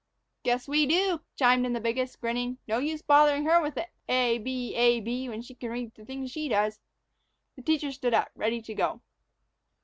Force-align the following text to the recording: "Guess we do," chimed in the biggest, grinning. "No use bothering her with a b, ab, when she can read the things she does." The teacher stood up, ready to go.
"Guess 0.41 0.67
we 0.67 0.87
do," 0.87 1.21
chimed 1.35 1.63
in 1.63 1.73
the 1.73 1.79
biggest, 1.79 2.19
grinning. 2.19 2.57
"No 2.67 2.79
use 2.79 3.03
bothering 3.03 3.45
her 3.45 3.61
with 3.61 3.77
a 4.09 4.39
b, 4.39 4.75
ab, 4.75 5.29
when 5.29 5.43
she 5.43 5.53
can 5.53 5.69
read 5.69 5.93
the 5.93 6.03
things 6.05 6.31
she 6.31 6.49
does." 6.49 6.79
The 7.55 7.61
teacher 7.61 7.91
stood 7.91 8.15
up, 8.15 8.31
ready 8.33 8.63
to 8.63 8.73
go. 8.73 9.01